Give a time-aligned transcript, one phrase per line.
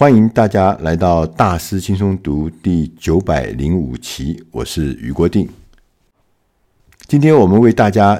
[0.00, 5.46] 欢迎大家来到大师轻松读第九百零五期，我是余国定。
[7.06, 8.18] 今天我们为大家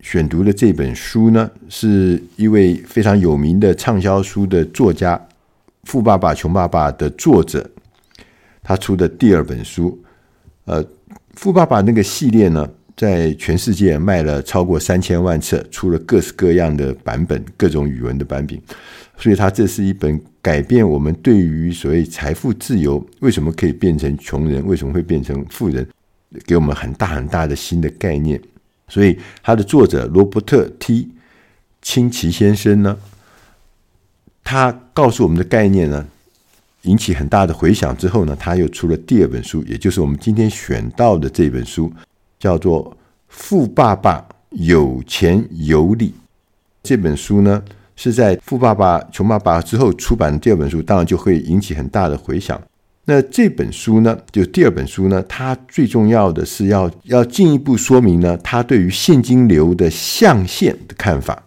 [0.00, 5.14] 选读的这本书呢，是一位非常有名的畅销书的作家
[5.84, 7.70] 《富爸爸穷爸爸》的作者，
[8.62, 10.02] 他出的第二本书。
[10.64, 10.82] 呃，
[11.34, 12.66] 《富爸爸》那个系列呢，
[12.96, 18.58] 在全世界卖了超过三千万册，出了各式各样的版本，各种语文的版本。
[19.22, 25.86] 所以，他这是一本改变我们对于所谓财富自由，为什么可以变成穷人，为什么会变成富人，
[26.44, 28.42] 给我们很大很大的新的概念。
[28.88, 31.08] 所以，他的作者罗伯特 T.
[31.82, 32.98] 清崎先生呢，
[34.42, 36.04] 他告诉我们的概念呢，
[36.82, 41.92] 引起很大的回响之后呢，他又出了第二本书，也就是我们今天选到的这本书，
[42.40, 42.90] 叫做
[43.28, 46.08] 《富爸爸有钱有理》。
[46.82, 47.62] 这本书呢。
[48.02, 52.60] 是在《富爸爸穷爸爸》之后出版的第二本书，当然就会引起很大的回响。
[53.04, 61.40] 那这本书呢，就第二本书呢，它最重要的是要要进一步说明呢，他对于现金流的象限的看法。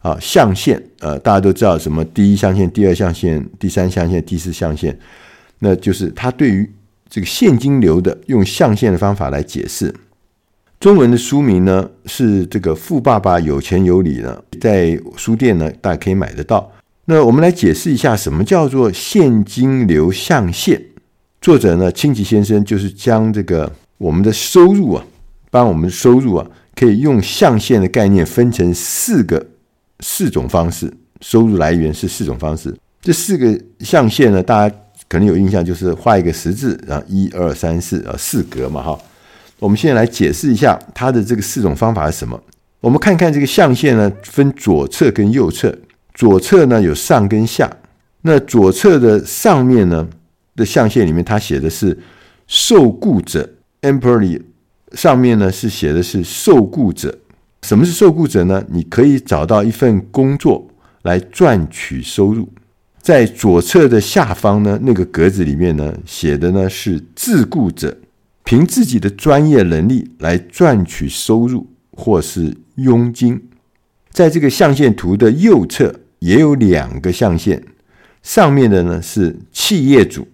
[0.00, 4.98] 啊，象限，呃，大家都知道什么第一象限、第二象限、第三象限、第四象限，
[5.60, 6.70] 那就是他对于
[7.08, 9.94] 这个现金流的用象限的方法来解释。
[10.80, 16.70] 中文的书名呢是这个《富爸爸有钱有理》呢，在书店呢大家可以买得到。
[17.06, 20.80] 那我们来解释一下什么叫做现金流象限。
[21.40, 25.04] 作者呢，清崎先生就是将这个我们的收入啊，
[25.50, 29.46] 帮我们的收入啊，可以用象限的概念分成四个
[30.00, 32.74] 四种方式，收入来源是四种方式。
[33.00, 34.76] 这四个象限呢，大家
[35.08, 38.98] 可能有印象，就是画一个十字，然后一二三四啊，四格嘛，哈。
[39.58, 42.40] 我们现在来解释一下它的这个四种方法是什么。
[42.80, 45.74] 我们看看这个象限呢，分左侧跟右侧。
[46.12, 47.70] 左侧呢有上跟下。
[48.22, 50.06] 那左侧的上面呢
[50.54, 51.98] 的象限里面，它写的是
[52.46, 53.48] 受雇者
[53.82, 54.40] （employee）。
[54.92, 57.18] 上面呢是写的是受雇者。
[57.62, 58.62] 什么是受雇者呢？
[58.68, 60.68] 你可以找到一份工作
[61.02, 62.48] 来赚取收入。
[63.00, 67.96] 在左侧的下方呢，那个格子里面呢写的呢是自雇者。
[68.44, 73.48] 凭自己的专业能力来赚取收入或是佣金，
[74.10, 77.64] 在这个象限图的右侧也有两个象限，
[78.22, 80.28] 上面的呢是企业主，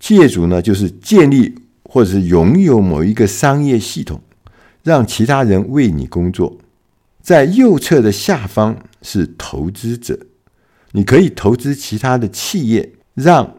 [0.00, 1.54] 企业主呢就是建立
[1.84, 4.22] 或者是拥有某一个商业系统，
[4.82, 6.56] 让其他人为你工作。
[7.20, 10.18] 在右侧的下方是投资者，
[10.92, 13.58] 你可以投资其他的企业，让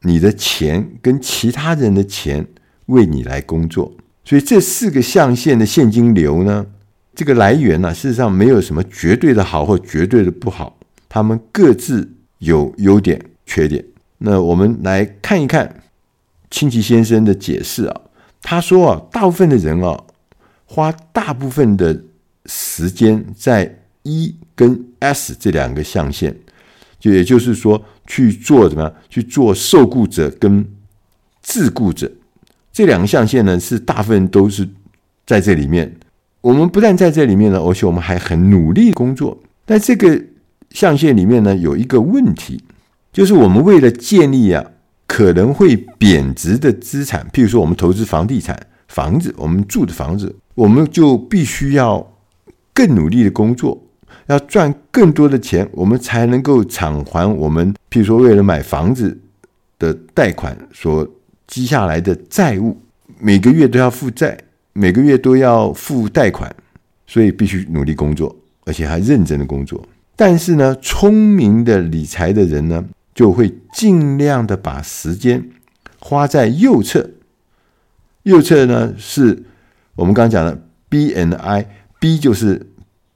[0.00, 2.48] 你的钱跟其他人的钱。
[2.86, 3.92] 为你来工作，
[4.24, 6.66] 所以这四个象限的现金流呢，
[7.14, 10.78] 这个来源呢，事实上没有什么绝对的好或绝对的不好，
[11.08, 13.84] 他们各自有优点、缺点。
[14.18, 15.82] 那我们来看一看
[16.50, 18.00] 清崎先生的解释啊，
[18.42, 20.04] 他说啊，大部分的人啊，
[20.66, 22.04] 花大部分的
[22.46, 26.36] 时间在 E 跟 S 这两个象限，
[27.00, 28.92] 就也就是说去做什么？
[29.08, 30.66] 去做受雇者跟
[31.42, 32.10] 自雇者。
[32.74, 34.68] 这两个象限呢，是大部分都是
[35.24, 35.94] 在这里面。
[36.40, 39.40] 我们不但在这里面呢，而且我们还很努力工作。
[39.64, 40.20] 但这个
[40.70, 42.64] 象限里面呢，有一个问题，
[43.12, 44.72] 就是我们为了建立啊
[45.06, 48.58] 可能会贬值的资产，譬如说我们投资房地产、
[48.88, 52.12] 房子，我们住的房子，我们就必须要
[52.72, 53.80] 更努力的工作，
[54.26, 59.16] 要赚更多的钱，我们才能够偿还我们譬如说为了买房子
[59.78, 61.08] 的贷款所。
[61.46, 62.80] 积下来的债务，
[63.18, 64.38] 每个月都要负债，
[64.72, 66.54] 每个月都要付贷款，
[67.06, 68.34] 所以必须努力工作，
[68.64, 69.86] 而且还认真的工作。
[70.16, 72.84] 但是呢，聪明的理财的人呢，
[73.14, 75.50] 就会尽量的把时间
[75.98, 77.10] 花在右侧。
[78.22, 79.42] 右侧呢，是
[79.94, 82.66] 我们刚讲的 B and I，B 就是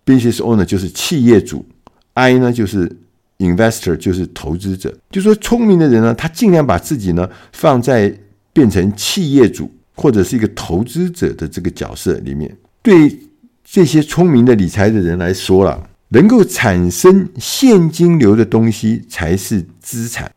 [0.05, 1.67] business owner，就是企业主
[2.15, 2.97] ，I 呢就是。
[3.39, 8.13] Investor 就是投资者，就说聪明的人呢，他尽量把自己呢放在
[8.53, 12.57] 变成企业主或者是一个投资者的这个角色里面。
[12.83, 13.17] 对
[13.65, 20.31] 这些聪明的理财的人来说了，能够产生现金流的东西才是资产。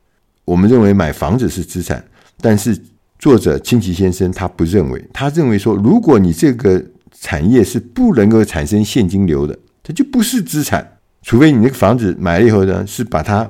[0.45, 2.03] 我们认为买房子是资产，
[2.39, 2.77] 但是
[3.17, 6.83] 作者清崎先生他不认为，他认为说，如果你这个
[7.19, 10.97] 产业是不能够产生现金流的，它就不是资产。
[11.21, 13.49] 除非你那个房子买了以后呢，是把它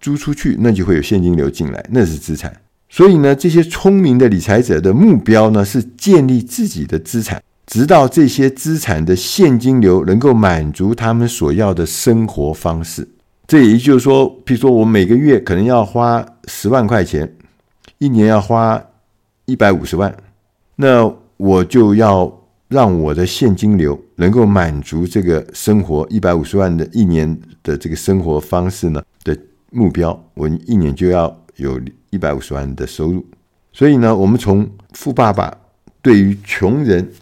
[0.00, 2.54] 租出去，那就会有现金流进来，那是资产。
[2.88, 13.08] 所以呢，这些聪明的理财者的目标呢，是建立自己的资产，直到这些资产的现金流能够满足他们所要的生活方式。
[13.46, 17.32] 这也就是说，比如说我每个月可能要花十万块钱，
[17.98, 18.82] 一年要花
[19.44, 20.16] 一百五十万，
[20.76, 22.39] 那我就要
[22.70, 29.36] 让我的现金流能够满足这个生活一百五十万的一年的这个生活方式呢的
[29.70, 31.78] 目标，我一年就要有
[32.08, 33.26] 一百五十万的收入。
[33.72, 35.54] 所以呢，我们从富爸爸
[36.00, 37.12] 对于穷人、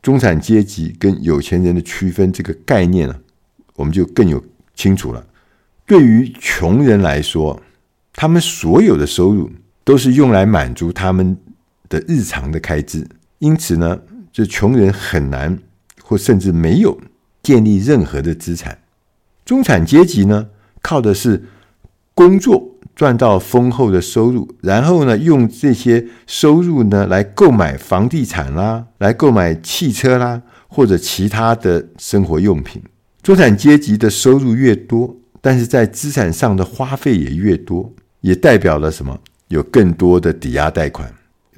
[0.00, 3.16] 中产阶级跟有钱人的区分这个概念呢，
[3.74, 4.40] 我们就更有。
[4.78, 5.26] 清楚了，
[5.86, 7.58] 对于穷人来说，
[8.12, 9.50] 他们所有的收入
[9.84, 11.34] 都是用来满足他们
[11.88, 13.98] 的日常的开支，因此呢，
[14.36, 15.58] 这穷人很难
[16.02, 17.00] 或甚至没有
[17.42, 18.76] 建立任何的资产。
[19.46, 20.48] 中产阶级呢，
[20.82, 21.46] 靠的是
[22.12, 32.82] 工作赚到丰厚的收入，然后呢，用这些收入呢来购买房地产啦，来购买汽车啦，或者其他的生活用品。
[33.22, 37.90] 中产阶级的收入越多，但是在资产上的花费也越多，
[38.20, 39.18] 也代表了什么？
[39.48, 41.10] 有更多的抵押贷款，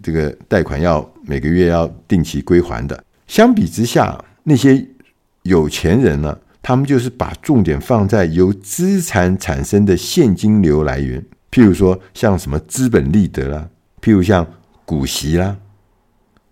[0.03, 3.05] 这个贷款要每个月要定期归还的。
[3.27, 4.87] 相比之下，那些
[5.43, 13.69] 有钱人呢，他们就是把重点放在由资产产生的现金流来源，譬如说像什么资本利得啦，
[14.01, 14.47] 譬如像
[14.85, 15.57] 股息啦，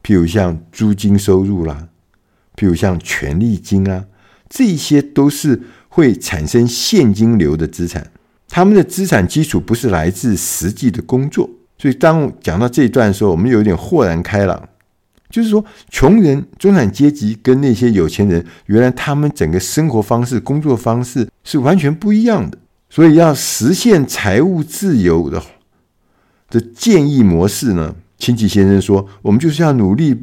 [0.02, 1.88] 譬如像租金收入啦，
[2.56, 4.04] 譬如像权利金啊。
[4.48, 8.12] 这些都是会产生现金流的资产，
[8.48, 14.68] 他们的资产基础不是来自实际的工作，所以当讲到这一段的时候，我们有点豁然开朗，
[15.28, 22.58] 就是说，穷人、中产阶级跟那些有钱人，原来他们整个生活方式、工作方式是完全不一样的，
[22.88, 25.42] 所以要实现财务自由的
[26.48, 30.16] 的建议模式呢，清崎先生说，我们就是要努力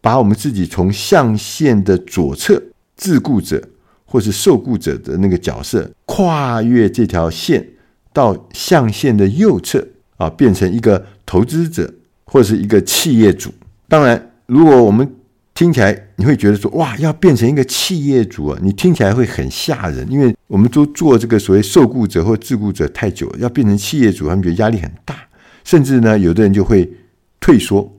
[0.00, 2.62] 把我们自己从象限的左侧。
[2.96, 3.60] 自雇者
[4.04, 7.70] 或是受雇者的那个角色，跨越这条线
[8.12, 9.84] 到象限的右侧
[10.16, 11.92] 啊，变成一个投资者
[12.24, 13.52] 或者是一个企业主。
[13.88, 15.08] 当然，如果我们
[15.54, 25.16] 听起来你会觉得说哇，要变成一个企业主啊，你听起来会很吓人，因为我们都做这个所谓受雇者或自雇者太久了，要变成企业主，他们觉得压力很大，
[25.62, 26.90] 甚至呢，有的人就会
[27.38, 27.92] 退缩。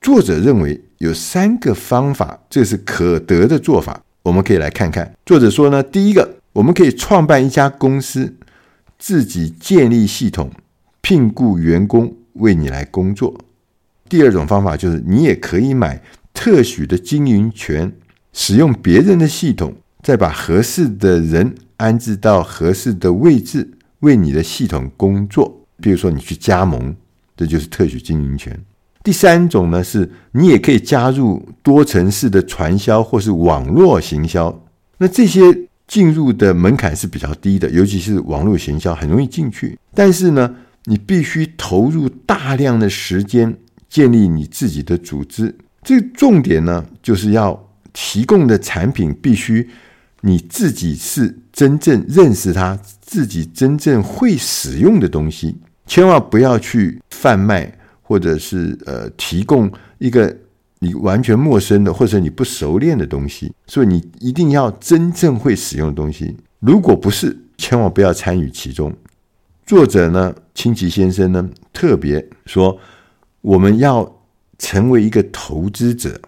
[0.00, 4.00] 作者认为有三个方法，这是可得的做法。
[4.22, 8.34] 我们可以来看看，作者说呢，第一个，我们可以创办一家公司，
[8.98, 10.50] 自己建立系统，
[11.08, 13.34] 聘雇员工为你来工作。
[14.10, 16.02] 第二种方法就是，你也可以买
[16.34, 17.90] 特许的经营权，
[18.34, 23.70] 使用别人的系统，再把合适的人安置到合适的位置，
[24.00, 25.64] 为你的系统工作。
[25.80, 26.94] 比如说，你去加盟，
[27.34, 28.54] 这就是特许经营权。
[29.02, 34.62] 第三种呢，是你也可以加入多层式的传销或是网络行销。
[34.98, 35.40] 那这些
[35.86, 39.78] 进入的门槛是比较低的，尤其是网络行销很容易进去。
[39.94, 40.54] 但是呢，
[40.84, 43.56] 你必须投入大量的时间
[43.88, 45.56] 建立你自己的组织。
[45.82, 49.68] 这个重点呢，就是要提供的产品必须
[50.22, 57.74] 你自己是真正认识它、自己真正会使用的东西，千万不要去贩卖。
[58.10, 60.34] 或者是呃，提供一个
[60.78, 66.34] 你完全陌生的或者你不熟练的东西，所以你一定要真正会使用的东西。
[66.60, 68.90] 如果不是，千万不要参与其中。
[69.68, 72.78] 作者呢，清崎先生呢，特别说，
[73.42, 74.16] 我们要
[74.58, 76.18] 成为一个投资者，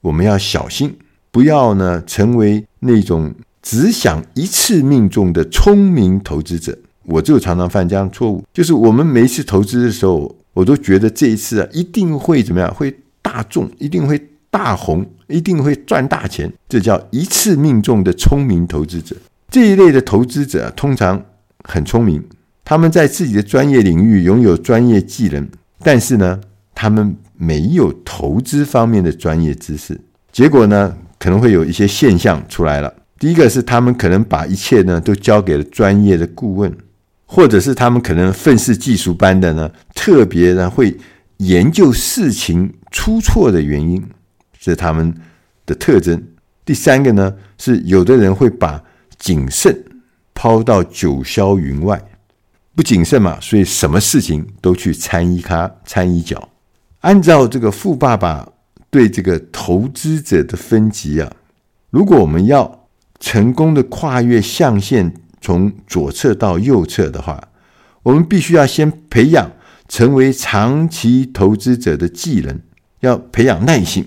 [0.00, 0.96] 我们要小心，
[1.30, 6.78] 不要呢成为那种只想一次命中的聪明投资者。
[7.02, 10.34] 我就常常犯这样错误，就是我们每一次投资的时候。
[10.54, 12.74] 我都觉得这一次啊，一定会怎么样？
[12.74, 14.18] 会大中，一定会
[14.50, 16.50] 大红，一定会赚大钱。
[16.66, 19.14] 这叫一次命中的聪明投资者。
[19.50, 21.22] 这一类的投资者通常
[21.64, 22.24] 很聪明，
[22.68, 25.48] 他们在自己的专业领域拥有专业技能，
[25.84, 26.40] 但是呢，
[26.74, 30.00] 他们没有投资方面的专业知识。
[30.32, 32.92] 结果呢，可能会有一些现象出来了。
[33.20, 36.76] 第一个是他们可能把一切呢都交给了专业的顾问。
[37.28, 40.96] 或者是他们可能愤世嫉俗般的呢，特别呢会
[41.36, 44.04] 研究事情出错的原因，
[44.58, 45.14] 这是他们
[45.64, 46.20] 的特征。
[46.64, 48.82] 第三个呢是有的人会把
[49.18, 49.84] 谨慎
[50.34, 52.00] 抛到九霄云外，
[52.76, 56.48] 不谨慎嘛，所以什么事情都去掺一咖掺一脚。
[57.00, 58.48] 按照这个富爸爸
[58.90, 61.32] 对这个投资者的分级啊，
[61.90, 62.86] 如果我们要
[63.18, 65.12] 成功的跨越象限。
[65.38, 67.40] 从左侧到右侧的话，
[68.02, 69.48] 我们必须要先培养
[69.86, 72.58] 成为长期投资者的技能，
[73.00, 74.04] 要培养耐性。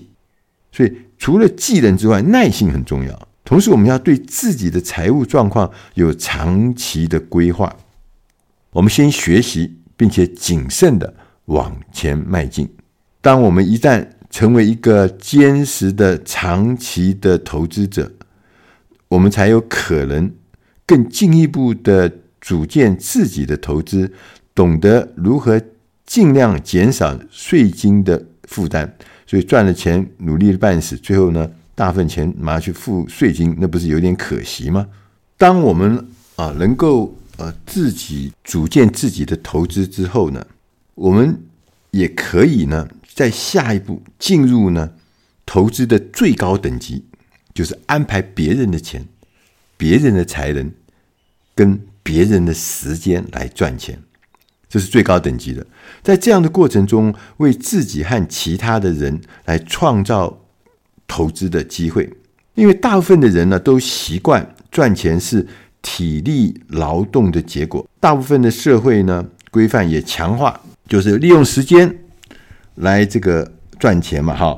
[0.74, 3.28] 所以，除了技能之外，耐性很重要。
[3.46, 7.74] 同时，我们要对自己的财务状况有长期的规划。
[8.72, 11.14] 我们先学习，并且谨慎地
[11.46, 12.70] 往前迈进。
[13.22, 18.12] 当我们一旦成为一个坚实的长期的投资者，
[19.08, 20.32] 我们才有可能
[20.86, 24.14] 更进一步的组建自己的投资，
[24.54, 25.60] 懂得如何
[26.06, 28.96] 尽量减少税金的负担。
[29.26, 34.88] 所以赚了钱，努力了半死，最后呢，大部分钱拿去付税金，那不是有点可惜吗？
[35.38, 40.46] 当我们啊能够呃自己组建自己的投资之后呢，
[40.94, 41.42] 我们
[41.92, 42.88] 也可以呢。
[43.16, 44.94] 在下一步进入呢，
[45.46, 47.04] 投资的最高等级，
[47.54, 49.06] 就是安排别人的钱、
[49.76, 50.72] 别人的才能
[51.54, 54.02] 跟别人的时间来赚钱，
[54.70, 55.68] 这是最高等级的。
[56.02, 60.46] 在这样的过程中，为自己和其他的人来创造
[61.06, 62.10] 投资的机会，
[62.56, 65.46] 因为大部分的人呢都习惯赚钱是
[65.82, 71.96] 体力劳动的结果，大部分的社会呢规范也强化，就是利用时间。
[72.76, 74.58] 来这个赚钱嘛，哈，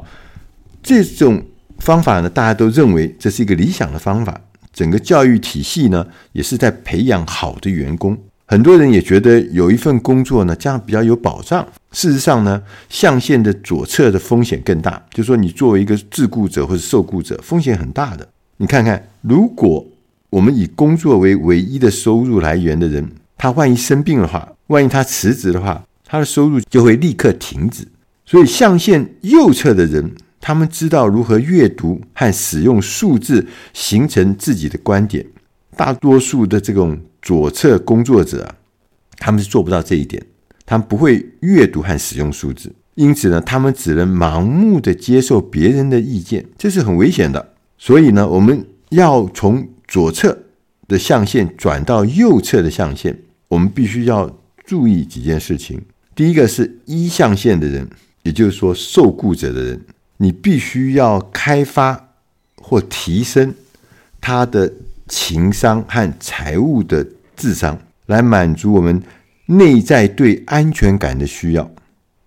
[0.84, 1.44] 这种
[1.80, 4.40] 方法呢，大家都认为这是一个理想的方法。
[4.72, 8.16] 整个教育体系呢，也是在培养好的员工。
[8.46, 11.68] 很多人也觉得有一份工作呢，这样比较有保障。
[11.92, 18.28] 事实上呢，象限的左侧的风险更大，就是说你作为一个自雇者或者受雇者，风险很大的。
[18.58, 19.84] 你看看，如果
[20.32, 23.08] 我们以工作为唯一的收入来源的人，
[23.38, 27.86] 他万一生病的话，万一他辞职的话，他的收入就会立刻停止。
[28.26, 30.10] 所以，象限右侧的人，
[30.40, 35.26] 他们知道如何阅读和使用数字，形成自己的观点。
[35.76, 38.56] 大多数的这种左侧工作者啊，
[39.18, 40.26] 他们是做不到这一点。
[40.66, 47.54] 他们不会阅读和使用数字，因此呢，他们只能盲目的接受别人的意见，这是很危险的。
[47.78, 50.46] 所以呢，我们要从左侧
[50.88, 53.14] 的象限转到右侧的象限，
[53.50, 55.82] 我们必须要注意几件事情。
[56.16, 57.86] 第一个是一象限的人。
[58.24, 59.82] 也就是说，受雇者的人，
[60.18, 62.14] 你必须要开发
[62.56, 63.52] 或提升
[64.22, 64.72] 他的
[65.08, 67.04] 情商和财务的
[67.36, 69.02] 智商，来满足我们
[69.48, 71.72] 内在对安全感的需要。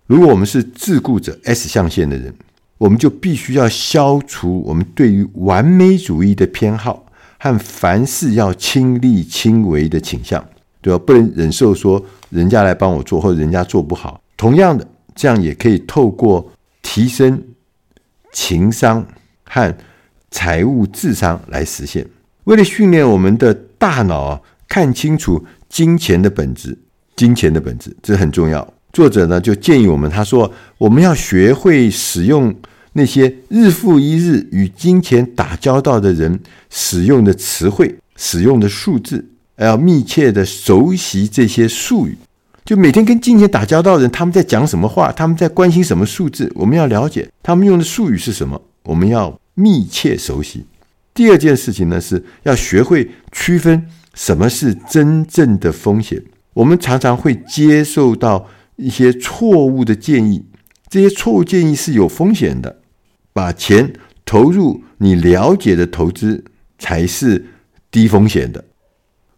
[0.05, 2.35] 如果我们是自雇者 S 象限的人，
[2.77, 7.04] 我们就必须要消除我们对于完美主义的偏好
[7.39, 10.43] 和凡事要亲力亲为的倾向，
[10.81, 11.03] 对吧？
[11.05, 14.21] 不能忍受说人家来帮我做，或者人家做不好。
[14.35, 14.87] 同样的。
[15.17, 16.51] 这样也可以透过
[16.81, 17.41] 提升
[18.33, 19.07] 情商
[19.45, 19.73] 和
[20.29, 22.05] 财务智商来实现。
[22.43, 26.77] 为了训练我们的大脑，看清楚金钱的本质，
[27.15, 28.73] 金钱的本质这很重要。
[28.91, 32.53] 作者呢就建议我们，他说我们要学会使用
[32.97, 42.17] 那些日复一日与金钱打交道的人使用的词汇、使用的数字，要密切的熟悉这些术语。
[42.63, 45.11] 就每天跟金钱打交道的人，他们在讲什么话？
[45.11, 46.49] 他们在关心什么数字？
[46.55, 50.65] 我们要了解他们用的术语是什么，我们要密切熟悉。
[51.13, 56.23] 第二件事情呢，是要学会区分什么是真正的风险。
[56.53, 58.47] 我们常常会接受到
[58.77, 60.45] 一些错误的建议，
[60.89, 62.77] 这些错误建议是有风险的。
[63.35, 63.91] 把钱
[64.23, 66.41] 投入你了解的投资
[66.79, 67.45] 才是
[67.91, 68.63] 低风险的。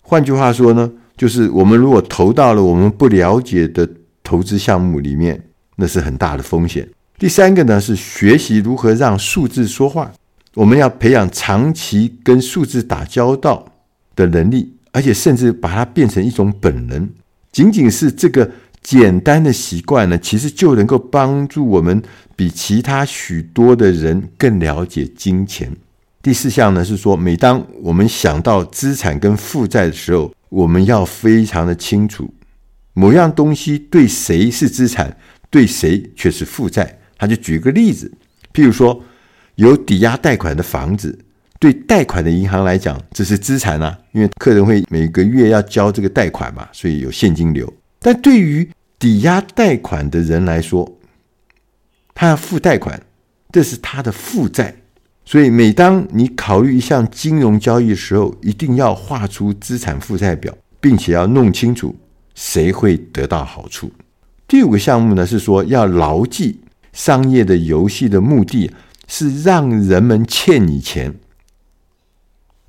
[0.02, 0.92] 换句话说呢？
[1.18, 3.90] 就是我们如果投到了我们不了解的
[4.22, 5.44] 投资项目里面，
[5.78, 6.88] 那是很大的风险。
[7.18, 10.12] 第三个呢，是学习如何让数字说话。
[10.54, 13.68] 我们要培养长期跟数字打交道
[14.16, 17.10] 的能力，而且甚至把它变成一种本能。
[17.52, 18.52] 仅仅是这个
[18.84, 22.00] 简单的习惯呢，其实就能够帮助我们
[22.38, 25.76] 比其他许多的人更了解金钱。
[26.22, 32.34] 第四项呢，是说每当我们想到资产跟负债的时候，我们要非常的清楚，
[32.94, 35.18] 某样东西对谁是资产，
[35.50, 37.00] 对谁却是负债。
[37.18, 38.12] 他就举个例子，
[38.54, 39.04] 譬如说，
[39.56, 41.18] 有抵押贷款的房子，
[41.60, 47.74] 对贷款的银行来讲，这是资产啊，因为客人会每个月要交这个贷款嘛，所以有现金流。
[48.00, 50.97] 但对于抵押贷款的人来说，
[52.20, 53.00] 他要付贷款，
[53.52, 54.74] 这是他的负债。
[55.24, 61.96] 所以，每当你考虑一项金融交易的时候，一定要画出资产负债表，并且要弄清楚
[62.34, 63.92] 谁会得到好处。
[64.48, 68.72] 第五个项目呢，是说要牢记商业的游戏的目的
[69.08, 71.14] 是让人们欠你钱，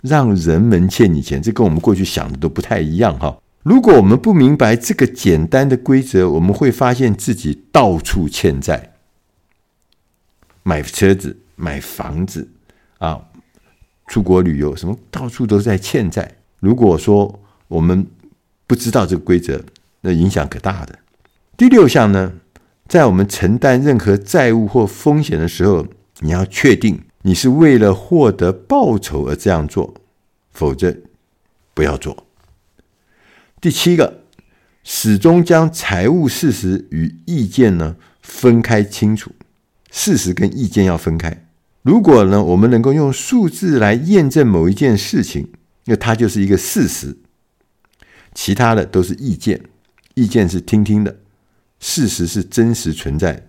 [0.02, 3.38] 让人们欠你钱，这跟我们过去想的都不太一样哈。
[3.62, 8.92] 如果我们不明白这个简单的规则，我们会发现自己到处欠债，
[10.68, 11.36] 买车子。
[11.60, 12.48] 买房子
[12.98, 13.20] 啊，
[14.06, 16.36] 出国旅游，什么到处都在欠债。
[16.60, 18.06] 如果说我们
[18.64, 19.60] 不知道这个规则，
[20.02, 20.96] 那影响可大的。
[21.56, 22.32] 第六项呢，
[22.86, 25.84] 在我们承担任何债务或风险的时候，
[26.20, 29.94] 你要确定你是为了获得报酬而这样做，
[30.52, 30.96] 否则
[31.74, 32.24] 不要做。
[33.60, 34.22] 第七个，
[34.84, 39.32] 始终将财务事实与意见呢分开清楚，
[39.90, 41.46] 事实跟意见要分开。
[41.82, 45.48] 如果呢，我们能够用数字来验证某一件事情，
[45.86, 47.16] 那它就是一个事实，
[48.34, 49.62] 其他的都是意见，
[50.14, 51.20] 意见是听听的。
[51.80, 53.48] 事实是真实存在，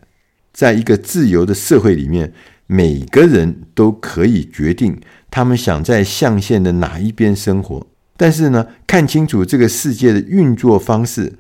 [0.54, 2.32] 在一个自由的社会里面，
[2.68, 7.88] 每个人都可以决定他们想在象限的哪一边生活。
[8.16, 11.34] 但是呢，看清楚这个世界的运作方式，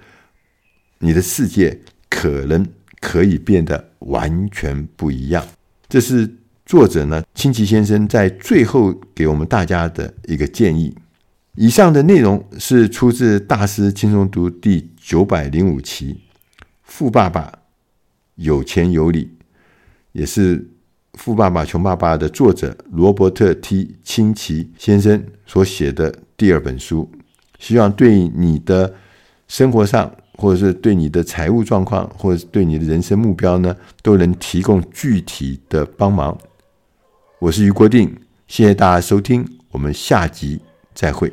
[0.97, 1.79] 你的世界
[2.09, 2.65] 可能
[2.99, 5.45] 可以变得完全不一样。
[5.87, 6.29] 这是
[6.65, 10.95] 作者呢，清崎先生在最后给我们大家的一个建议。
[11.55, 16.21] 以上的内容是出自《大师轻松读》第九百零五期。
[16.83, 17.51] 富爸爸
[18.35, 19.29] 有钱有理，
[20.11, 20.57] 也是
[21.13, 27.09] 《富爸爸穷爸爸》的作者罗伯特 ·T· 清崎先生所写的第二本书。
[27.57, 28.95] 希望对你的
[29.47, 36.37] 生活上，或者是对你的财务状况，或者是对你的人生目标呢，都能提供具体的帮忙。
[37.39, 38.15] 我是余国定，
[38.47, 40.61] 谢谢大家收听，我们下集
[40.93, 41.31] 再会。